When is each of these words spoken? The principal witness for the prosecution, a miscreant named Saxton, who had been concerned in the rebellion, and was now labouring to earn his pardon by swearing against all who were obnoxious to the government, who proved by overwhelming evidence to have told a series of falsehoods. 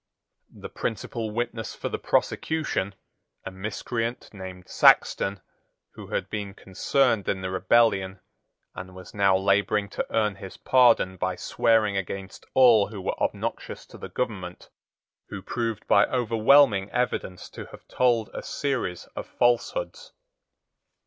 The 0.55 0.67
principal 0.69 1.29
witness 1.29 1.75
for 1.75 1.87
the 1.87 1.99
prosecution, 1.99 2.95
a 3.45 3.51
miscreant 3.51 4.33
named 4.33 4.67
Saxton, 4.67 5.41
who 5.93 6.07
had 6.07 6.27
been 6.27 6.55
concerned 6.55 7.29
in 7.29 7.41
the 7.41 7.51
rebellion, 7.51 8.19
and 8.73 8.95
was 8.95 9.13
now 9.13 9.37
labouring 9.37 9.89
to 9.89 10.07
earn 10.09 10.37
his 10.37 10.57
pardon 10.57 11.17
by 11.17 11.35
swearing 11.35 11.97
against 11.97 12.47
all 12.55 12.87
who 12.87 12.99
were 12.99 13.21
obnoxious 13.21 13.85
to 13.85 13.99
the 13.99 14.09
government, 14.09 14.71
who 15.29 15.43
proved 15.43 15.85
by 15.87 16.07
overwhelming 16.07 16.89
evidence 16.89 17.47
to 17.51 17.65
have 17.67 17.87
told 17.87 18.31
a 18.33 18.41
series 18.41 19.05
of 19.15 19.27
falsehoods. 19.27 20.13